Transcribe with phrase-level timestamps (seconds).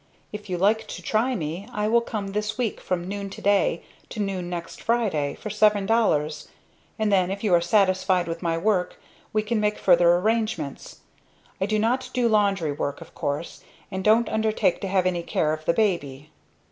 [0.33, 3.83] If you like to try me I will come this week from noon to day
[4.09, 6.47] to noon next Friday, for seven dollars,
[6.97, 8.99] and then if you are satisfied with my work
[9.31, 11.01] we can make further arrangements.
[11.61, 13.61] I do not do laundry work, of course,
[13.91, 16.31] and don't undertake to have any care of the baby."